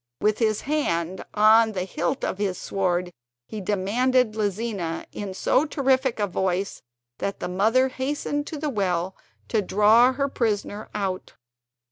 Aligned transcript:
With 0.19 0.39
his 0.39 0.61
hand 0.61 1.23
on 1.35 1.73
the 1.73 1.83
hilt 1.83 2.23
of 2.25 2.39
his 2.39 2.57
sword 2.57 3.11
he 3.45 3.61
demanded 3.61 4.33
Lizina 4.35 5.05
in 5.11 5.35
so 5.35 5.63
terrific 5.63 6.17
a 6.19 6.25
voice 6.25 6.81
that 7.19 7.39
the 7.39 7.47
mother 7.47 7.89
hastened 7.89 8.47
to 8.47 8.57
the 8.57 8.71
well 8.71 9.15
to 9.49 9.61
draw 9.61 10.13
her 10.13 10.27
prisoner 10.27 10.89
out. 10.95 11.33